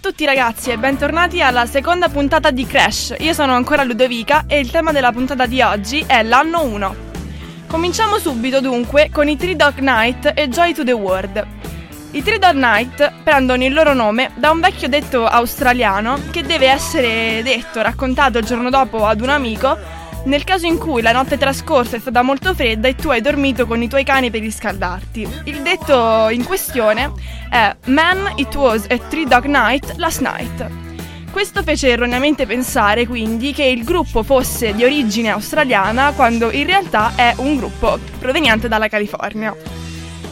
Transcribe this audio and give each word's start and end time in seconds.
tutti 0.00 0.24
ragazzi 0.24 0.70
e 0.70 0.78
bentornati 0.78 1.42
alla 1.42 1.66
seconda 1.66 2.08
puntata 2.08 2.50
di 2.50 2.64
Crash. 2.64 3.14
Io 3.18 3.34
sono 3.34 3.52
ancora 3.52 3.84
Ludovica 3.84 4.44
e 4.46 4.58
il 4.58 4.70
tema 4.70 4.90
della 4.90 5.12
puntata 5.12 5.44
di 5.44 5.60
oggi 5.60 6.02
è 6.06 6.22
l'anno 6.22 6.64
1. 6.64 6.96
Cominciamo 7.66 8.18
subito 8.18 8.62
dunque 8.62 9.10
con 9.12 9.28
i 9.28 9.36
Three 9.36 9.54
Dog 9.54 9.78
Night 9.80 10.32
e 10.34 10.48
Joy 10.48 10.72
to 10.72 10.82
the 10.82 10.92
World. 10.92 11.46
I 12.12 12.22
Three 12.22 12.38
Dog 12.38 12.54
Night 12.54 13.12
prendono 13.22 13.64
il 13.64 13.74
loro 13.74 13.92
nome 13.92 14.30
da 14.36 14.50
un 14.50 14.60
vecchio 14.60 14.88
detto 14.88 15.26
australiano 15.26 16.20
che 16.30 16.42
deve 16.42 16.68
essere 16.68 17.42
detto, 17.42 17.82
raccontato 17.82 18.38
il 18.38 18.46
giorno 18.46 18.70
dopo 18.70 19.04
ad 19.04 19.20
un 19.20 19.28
amico 19.28 19.76
nel 20.26 20.44
caso 20.44 20.66
in 20.66 20.78
cui 20.78 21.02
la 21.02 21.12
notte 21.12 21.38
trascorsa 21.38 21.96
è 21.96 22.00
stata 22.00 22.22
molto 22.22 22.54
fredda 22.54 22.88
e 22.88 22.94
tu 22.94 23.08
hai 23.08 23.20
dormito 23.20 23.66
con 23.66 23.82
i 23.82 23.88
tuoi 23.88 24.04
cani 24.04 24.30
per 24.30 24.40
riscaldarti. 24.40 25.28
Il 25.44 25.62
detto 25.62 26.28
in 26.30 26.44
questione 26.44 27.12
è 27.48 27.74
Man, 27.86 28.32
it 28.36 28.54
was 28.54 28.84
a 28.88 28.98
three 28.98 29.24
dog 29.24 29.44
night 29.44 29.94
last 29.96 30.20
night. 30.20 30.66
Questo 31.30 31.62
fece 31.62 31.88
erroneamente 31.88 32.46
pensare 32.46 33.06
quindi 33.06 33.52
che 33.52 33.64
il 33.64 33.84
gruppo 33.84 34.22
fosse 34.22 34.74
di 34.74 34.84
origine 34.84 35.30
australiana 35.30 36.12
quando 36.12 36.50
in 36.50 36.66
realtà 36.66 37.12
è 37.14 37.34
un 37.36 37.56
gruppo 37.56 37.98
proveniente 38.18 38.68
dalla 38.68 38.88
California. 38.88 39.54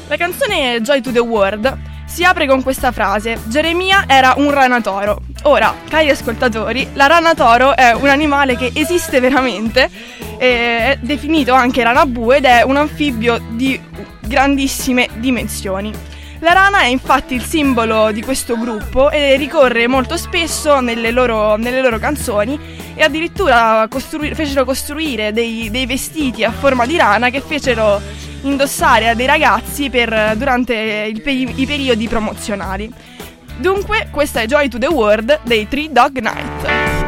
La 0.09 0.17
canzone 0.17 0.81
Joy 0.81 1.01
to 1.03 1.13
the 1.13 1.21
World 1.21 1.79
si 2.07 2.25
apre 2.25 2.47
con 2.47 2.63
questa 2.63 2.91
frase: 2.91 3.39
Geremia 3.47 4.05
era 4.07 4.35
un 4.37 4.51
rana 4.51 4.81
toro. 4.81 5.24
Ora, 5.47 5.75
cari 5.91 6.09
ascoltatori, 6.09 6.89
la 6.95 7.07
rana 7.07 7.35
toro 7.35 7.77
è 7.77 7.93
un 7.93 8.09
animale 8.09 8.57
che 8.57 8.71
esiste 8.73 9.21
veramente, 9.21 9.91
è 10.39 10.97
definito 11.01 11.53
anche 11.53 11.83
rana 11.83 12.07
bue 12.07 12.39
ed 12.39 12.47
è 12.47 12.63
un 12.63 12.77
anfibio 12.77 13.39
di 13.51 13.79
grandissime 14.21 15.07
dimensioni. 15.17 15.93
La 16.39 16.55
rana 16.55 16.81
è 16.81 16.87
infatti 16.87 17.35
il 17.35 17.43
simbolo 17.43 18.11
di 18.11 18.23
questo 18.23 18.59
gruppo 18.59 19.11
e 19.11 19.37
ricorre 19.37 19.87
molto 19.87 20.17
spesso 20.17 20.81
nelle 20.81 21.11
loro, 21.11 21.57
nelle 21.57 21.83
loro 21.83 21.99
canzoni 21.99 22.59
e 22.95 23.03
addirittura 23.03 23.87
costru- 23.91 24.33
fecero 24.33 24.65
costruire 24.65 25.33
dei, 25.35 25.71
dei 25.71 25.85
vestiti 25.85 26.43
a 26.43 26.53
forma 26.53 26.87
di 26.87 26.97
rana 26.97 27.29
che 27.29 27.43
fecero 27.43 28.01
indossare 28.43 29.11
a 29.11 29.15
dei 29.15 29.27
ragazzi 29.27 29.91
per, 29.91 30.37
durante 30.37 31.13
peri- 31.23 31.53
i 31.57 31.67
periodi 31.67 32.09
promozionali. 32.09 33.13
Dunque, 33.57 34.09
questa 34.11 34.41
è 34.41 34.47
Joy 34.47 34.69
to 34.69 34.79
the 34.79 34.89
World 34.89 35.41
dei 35.45 35.69
Three 35.69 35.91
Dog 35.91 36.19
Night. 36.19 37.03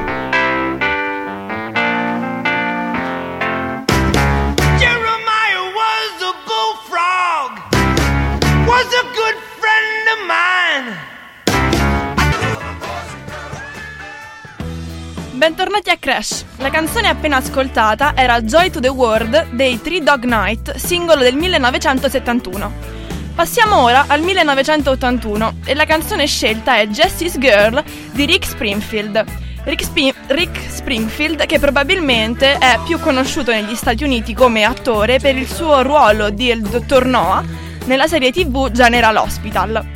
Bentornati 15.32 15.90
a 15.90 15.96
Crash. 15.98 16.44
La 16.56 16.70
canzone 16.70 17.08
appena 17.08 17.36
ascoltata 17.36 18.14
era 18.16 18.40
Joy 18.40 18.70
to 18.70 18.80
the 18.80 18.88
World 18.88 19.50
dei 19.50 19.80
Three 19.80 20.02
Dog 20.02 20.24
Night, 20.24 20.76
singolo 20.76 21.22
del 21.22 21.34
1971. 21.34 22.95
Passiamo 23.36 23.82
ora 23.82 24.06
al 24.08 24.22
1981 24.22 25.56
e 25.66 25.74
la 25.74 25.84
canzone 25.84 26.26
scelta 26.26 26.78
è 26.78 26.86
Jessie's 26.86 27.38
Girl 27.38 27.84
di 28.12 28.24
Rick 28.24 28.46
Springfield. 28.46 29.22
Rick, 29.64 29.82
Sp- 29.84 30.14
Rick, 30.28 30.58
Springfield, 30.70 31.44
che 31.44 31.58
probabilmente 31.58 32.56
è 32.56 32.78
più 32.86 32.98
conosciuto 32.98 33.50
negli 33.50 33.74
Stati 33.74 34.04
Uniti 34.04 34.32
come 34.32 34.64
attore 34.64 35.18
per 35.18 35.36
il 35.36 35.46
suo 35.46 35.82
ruolo 35.82 36.30
di 36.30 36.48
il 36.48 36.62
dottor 36.62 37.04
Noah 37.04 37.44
nella 37.84 38.06
serie 38.06 38.32
tv 38.32 38.70
General 38.70 39.14
Hospital. 39.16 39.86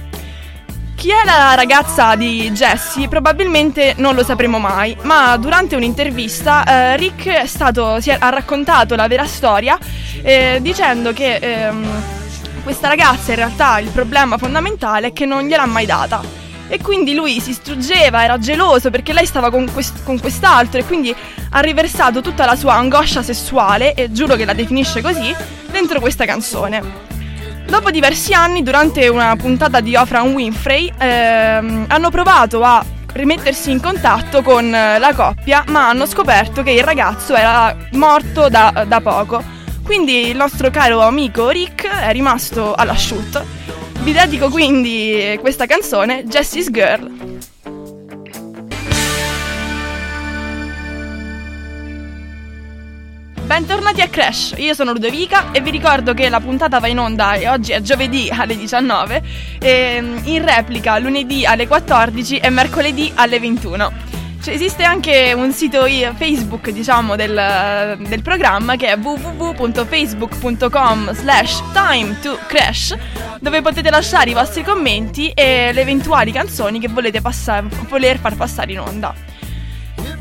Chi 0.94 1.08
è 1.08 1.24
la 1.24 1.54
ragazza 1.54 2.16
di 2.16 2.50
Jessie 2.50 3.08
probabilmente 3.08 3.94
non 3.96 4.14
lo 4.14 4.22
sapremo 4.22 4.58
mai, 4.58 4.94
ma 5.04 5.34
durante 5.38 5.76
un'intervista 5.76 6.64
eh, 6.92 6.96
Rick 6.98 7.48
stato, 7.48 7.96
è, 7.96 8.16
ha 8.18 8.28
raccontato 8.28 8.94
la 8.96 9.08
vera 9.08 9.24
storia 9.24 9.78
eh, 10.20 10.58
dicendo 10.60 11.14
che... 11.14 11.36
Ehm, 11.36 12.18
questa 12.62 12.88
ragazza 12.88 13.30
in 13.30 13.36
realtà 13.36 13.78
il 13.78 13.88
problema 13.88 14.38
fondamentale 14.38 15.08
è 15.08 15.12
che 15.12 15.26
non 15.26 15.44
gliel'ha 15.44 15.66
mai 15.66 15.86
data. 15.86 16.22
E 16.68 16.80
quindi 16.80 17.14
lui 17.14 17.40
si 17.40 17.52
struggeva, 17.52 18.22
era 18.22 18.38
geloso 18.38 18.90
perché 18.90 19.12
lei 19.12 19.26
stava 19.26 19.50
con, 19.50 19.68
quest- 19.72 20.04
con 20.04 20.20
quest'altro 20.20 20.78
e 20.78 20.84
quindi 20.84 21.14
ha 21.50 21.60
riversato 21.60 22.20
tutta 22.20 22.46
la 22.46 22.54
sua 22.54 22.74
angoscia 22.74 23.22
sessuale, 23.22 23.94
e 23.94 24.12
giuro 24.12 24.36
che 24.36 24.44
la 24.44 24.52
definisce 24.52 25.02
così, 25.02 25.34
dentro 25.70 25.98
questa 25.98 26.24
canzone. 26.24 27.08
Dopo 27.66 27.90
diversi 27.90 28.32
anni, 28.34 28.62
durante 28.62 29.08
una 29.08 29.34
puntata 29.34 29.80
di 29.80 29.96
Ofra 29.96 30.22
Winfrey, 30.22 30.92
ehm, 30.96 31.86
hanno 31.88 32.10
provato 32.10 32.62
a 32.62 32.84
rimettersi 33.12 33.72
in 33.72 33.80
contatto 33.80 34.42
con 34.42 34.70
la 34.70 35.12
coppia, 35.14 35.64
ma 35.68 35.88
hanno 35.88 36.06
scoperto 36.06 36.62
che 36.62 36.70
il 36.70 36.84
ragazzo 36.84 37.34
era 37.34 37.76
morto 37.92 38.48
da, 38.48 38.84
da 38.86 39.00
poco 39.00 39.58
quindi 39.90 40.28
il 40.28 40.36
nostro 40.36 40.70
caro 40.70 41.00
amico 41.00 41.48
Rick 41.48 41.84
è 41.84 42.12
rimasto 42.12 42.74
all'asciutto. 42.74 43.44
Vi 44.02 44.12
dedico 44.12 44.48
quindi 44.48 45.36
questa 45.40 45.66
canzone, 45.66 46.22
Jessie's 46.26 46.70
Girl. 46.70 47.10
Bentornati 53.42 54.00
a 54.00 54.06
Crash, 54.06 54.54
io 54.58 54.74
sono 54.74 54.92
Ludovica 54.92 55.50
e 55.50 55.60
vi 55.60 55.70
ricordo 55.70 56.14
che 56.14 56.28
la 56.28 56.38
puntata 56.38 56.78
va 56.78 56.86
in 56.86 57.00
onda 57.00 57.32
e 57.34 57.48
oggi 57.48 57.72
è 57.72 57.80
giovedì 57.80 58.28
alle 58.30 58.56
19 58.56 59.22
e 59.58 59.96
in 60.22 60.44
replica 60.44 61.00
lunedì 61.00 61.44
alle 61.44 61.66
14 61.66 62.38
e 62.38 62.48
mercoledì 62.48 63.10
alle 63.16 63.40
21. 63.40 64.19
Cioè, 64.42 64.54
esiste 64.54 64.84
anche 64.84 65.34
un 65.34 65.52
sito 65.52 65.84
Facebook, 66.16 66.70
diciamo, 66.70 67.14
del, 67.14 67.98
del 68.08 68.22
programma 68.22 68.76
che 68.76 68.86
è 68.86 68.96
www.facebook.com 68.96 71.12
slash 71.12 71.62
time 71.74 72.18
to 72.22 72.38
crash 72.46 72.96
dove 73.38 73.60
potete 73.60 73.90
lasciare 73.90 74.30
i 74.30 74.32
vostri 74.32 74.62
commenti 74.62 75.28
e 75.30 75.72
le 75.74 75.82
eventuali 75.82 76.32
canzoni 76.32 76.80
che 76.80 76.88
volete 76.88 77.20
passa- 77.20 77.62
voler 77.88 78.18
far 78.18 78.34
passare 78.34 78.72
in 78.72 78.80
onda. 78.80 79.12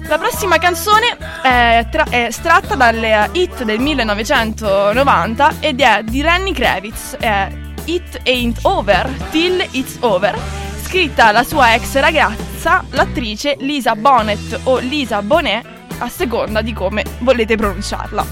La 0.07 0.17
prossima 0.17 0.57
canzone 0.57 1.15
è, 1.41 1.87
tra- 1.89 2.07
è 2.09 2.25
estratta 2.25 2.75
dalle 2.75 3.29
hit 3.31 3.63
del 3.63 3.79
1990 3.79 5.53
ed 5.61 5.79
è 5.79 6.03
di 6.03 6.21
Lenny 6.21 6.51
Kravitz, 6.51 7.15
è 7.17 7.47
It 7.85 8.19
Ain't 8.25 8.59
Over 8.63 9.09
Till 9.29 9.65
It's 9.71 9.95
Over, 10.01 10.37
scritta 10.81 11.27
alla 11.27 11.43
sua 11.43 11.73
ex 11.73 11.97
ragazza 11.99 12.48
ragazza, 12.59 12.83
l'attrice 12.91 13.55
Lisa 13.59 13.95
Bonnet 13.95 14.59
o 14.63 14.79
Lisa 14.79 15.21
Bonet, 15.21 15.65
a 15.99 16.09
seconda 16.09 16.61
di 16.61 16.73
come 16.73 17.03
volete 17.19 17.55
pronunciarla. 17.55 18.25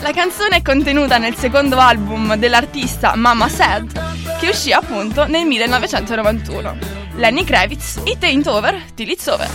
La 0.00 0.12
canzone 0.12 0.56
è 0.56 0.62
contenuta 0.62 1.18
nel 1.18 1.34
secondo 1.34 1.76
album 1.78 2.36
dell'artista 2.36 3.14
Mama 3.16 3.48
Said, 3.48 4.38
che 4.38 4.48
uscì 4.48 4.72
appunto 4.72 5.26
nel 5.26 5.44
1991. 5.44 6.78
Lenny 7.16 7.44
Kravitz, 7.44 8.00
It 8.04 8.22
Ain't 8.24 8.46
Over 8.46 8.82
Till 8.94 9.10
It's 9.10 9.26
Over. 9.26 9.48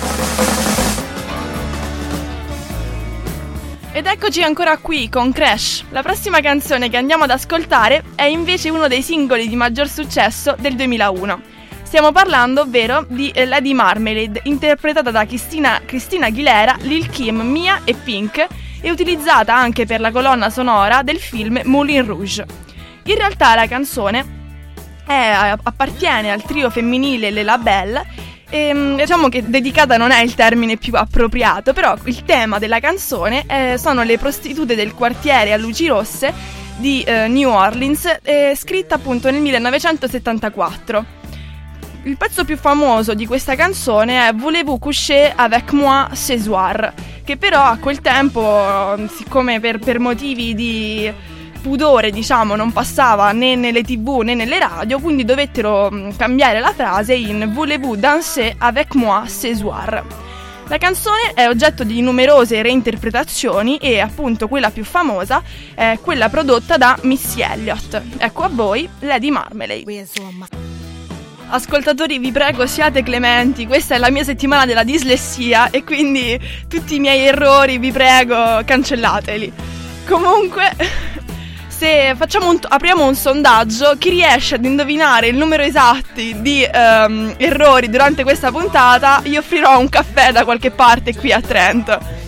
Ed 3.92 4.06
eccoci 4.06 4.44
ancora 4.44 4.78
qui 4.78 5.10
con 5.10 5.32
Crash. 5.32 5.86
La 5.90 6.04
prossima 6.04 6.40
canzone 6.42 6.90
che 6.90 6.98
andiamo 6.98 7.24
ad 7.24 7.32
ascoltare 7.32 8.04
è 8.14 8.26
invece 8.26 8.70
uno 8.70 8.88
dei 8.88 9.02
singoli 9.02 9.48
di 9.48 9.56
maggior 9.56 9.88
successo 9.88 10.56
del 10.60 10.76
2001 10.76 11.54
Stiamo 11.96 12.12
parlando, 12.12 12.60
ovvero, 12.60 13.06
di 13.08 13.30
eh, 13.30 13.46
Lady 13.46 13.72
Marmalade, 13.72 14.42
interpretata 14.44 15.12
da 15.12 15.26
Cristina, 15.26 15.80
Cristina 15.86 16.26
Aguilera, 16.26 16.76
Lil 16.82 17.10
Kim, 17.10 17.40
Mia 17.40 17.84
e 17.86 17.94
Pink 17.94 18.46
e 18.82 18.92
utilizzata 18.92 19.56
anche 19.56 19.86
per 19.86 20.02
la 20.02 20.12
colonna 20.12 20.50
sonora 20.50 21.04
del 21.04 21.20
film 21.20 21.62
Moulin 21.64 22.06
Rouge. 22.06 22.46
In 23.04 23.16
realtà 23.16 23.56
la 23.56 23.66
canzone 23.68 24.26
è, 25.08 25.56
appartiene 25.64 26.34
al 26.34 26.44
trio 26.44 26.70
femminile 26.70 27.32
Le 27.32 27.44
Labelle 27.44 28.06
e, 28.50 28.74
mm, 28.74 28.98
diciamo 28.98 29.30
che 29.30 29.48
dedicata 29.50 29.96
non 29.96 30.12
è 30.12 30.22
il 30.22 30.36
termine 30.36 30.76
più 30.76 30.96
appropriato, 30.96 31.72
però 31.72 31.96
il 32.04 32.26
tema 32.26 32.60
della 32.60 32.82
canzone 32.82 33.46
eh, 33.48 33.78
sono 33.78 34.04
le 34.04 34.18
prostitute 34.18 34.76
del 34.76 34.94
quartiere 34.94 35.54
a 35.54 35.58
luci 35.58 35.88
rosse 35.88 36.34
di 36.76 37.04
eh, 37.04 37.30
New 37.30 37.50
Orleans, 37.50 38.18
eh, 38.22 38.54
scritta 38.54 38.96
appunto 38.96 39.32
nel 39.32 39.40
1974. 39.40 41.15
Il 42.06 42.18
pezzo 42.18 42.46
più 42.46 42.56
famoso 42.56 43.16
di 43.16 43.26
questa 43.26 43.56
canzone 43.56 44.28
è 44.28 44.34
Voulez-vous 44.34 44.78
coucher 44.78 45.34
avec 45.36 45.72
moi 45.72 46.06
ce 46.14 46.40
soir, 46.40 46.94
che 47.24 47.36
però 47.36 47.64
a 47.64 47.78
quel 47.78 48.00
tempo, 48.00 48.96
siccome 49.12 49.60
per, 49.60 49.80
per 49.80 49.98
motivi 49.98 50.54
di 50.54 51.12
pudore, 51.64 52.12
diciamo, 52.12 52.56
non 52.56 52.72
passava 52.72 53.32
né 53.32 53.56
nelle 53.56 53.82
tv 53.82 54.20
né 54.20 54.36
nelle 54.36 54.60
radio, 54.60 55.00
quindi 55.00 55.26
dovettero 55.26 55.90
mm, 55.92 56.12
cambiare 56.16 56.60
la 56.60 56.74
frase 56.74 57.16
in 57.16 57.50
Voulez-vous 57.52 57.98
danser 57.98 58.54
avec 58.60 58.94
moi 58.94 59.28
ce 59.28 59.56
soir. 59.56 60.06
La 60.68 60.78
canzone 60.78 61.32
è 61.34 61.48
oggetto 61.48 61.84
di 61.84 62.02
numerose 62.02 62.62
reinterpretazioni 62.62 63.78
e 63.78 64.00
appunto 64.00 64.48
quella 64.48 64.70
più 64.70 64.84
famosa 64.84 65.42
è 65.74 65.98
quella 66.00 66.30
prodotta 66.30 66.78
da 66.78 67.00
Missy 67.02 67.42
Elliott. 67.42 68.00
Ecco 68.18 68.44
a 68.44 68.50
voi 68.52 68.88
Lady 69.00 69.32
Marmalade. 69.32 70.75
Ascoltatori, 71.48 72.18
vi 72.18 72.32
prego, 72.32 72.66
siate 72.66 73.04
clementi. 73.04 73.68
Questa 73.68 73.96
è 73.96 73.98
la 73.98 74.10
mia 74.10 74.24
settimana 74.24 74.66
della 74.66 74.84
dislessia 74.84 75.70
e 75.70 75.84
quindi 75.84 76.40
tutti 76.68 76.96
i 76.96 77.00
miei 77.00 77.28
errori, 77.28 77.78
vi 77.78 77.92
prego, 77.92 78.62
cancellateli. 78.66 79.54
Comunque, 80.08 80.76
se 81.68 82.16
un, 82.42 82.60
apriamo 82.62 83.06
un 83.06 83.16
sondaggio, 83.16 83.96
chi 83.98 84.10
riesce 84.10 84.56
ad 84.56 84.66
indovinare 84.66 85.28
il 85.28 85.38
numero 85.38 85.62
esatto 85.62 86.04
di 86.16 86.68
um, 86.74 87.36
errori 87.38 87.90
durante 87.90 88.24
questa 88.24 88.52
puntata, 88.52 89.22
gli 89.24 89.38
offrirò 89.38 89.80
un 89.80 89.88
caffè 89.88 90.32
da 90.32 90.44
qualche 90.44 90.72
parte 90.72 91.16
qui 91.16 91.32
a 91.32 91.42
Trento. 91.42 92.24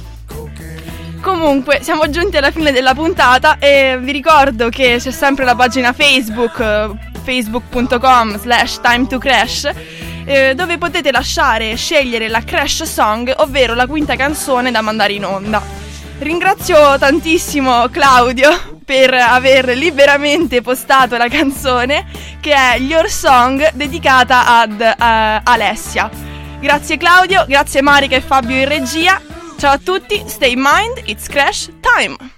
Comunque, 1.21 1.79
siamo 1.81 2.09
giunti 2.09 2.37
alla 2.37 2.51
fine 2.51 2.71
della 2.71 2.93
puntata 2.93 3.57
e 3.57 3.97
vi 3.99 4.11
ricordo 4.11 4.69
che 4.69 4.97
c'è 4.99 5.11
sempre 5.11 5.43
la 5.43 5.55
pagina 5.55 5.91
Facebook, 5.91 7.06
facebook.com 7.27 8.39
slash 8.39 8.79
time 8.79 9.05
to 9.05 9.17
crash, 9.17 9.69
eh, 10.23 10.55
dove 10.55 10.77
potete 10.77 11.11
lasciare 11.11 11.71
e 11.71 11.75
scegliere 11.75 12.29
la 12.29 12.41
crash 12.41 12.83
song, 12.83 13.33
ovvero 13.37 13.73
la 13.73 13.85
quinta 13.85 14.15
canzone 14.15 14.71
da 14.71 14.79
mandare 14.79 15.11
in 15.11 15.25
onda. 15.25 15.61
Ringrazio 16.19 16.97
tantissimo 16.97 17.89
Claudio 17.89 18.79
per 18.85 19.13
aver 19.13 19.75
liberamente 19.75 20.61
postato 20.61 21.17
la 21.17 21.27
canzone 21.27 22.05
che 22.39 22.53
è 22.53 22.77
Your 22.79 23.09
Song 23.09 23.71
dedicata 23.73 24.59
ad 24.59 24.79
uh, 24.79 25.41
Alessia. 25.43 26.09
Grazie 26.61 26.95
Claudio, 26.95 27.43
grazie 27.45 27.81
Marica 27.81 28.15
e 28.15 28.21
Fabio 28.21 28.55
in 28.55 28.67
regia 28.67 29.21
Ciao 29.57 29.73
a 29.73 29.79
tutti, 29.79 30.23
stay 30.27 30.51
in 30.51 30.59
mind, 30.59 31.01
it's 31.05 31.27
crash 31.27 31.69
time! 31.81 32.36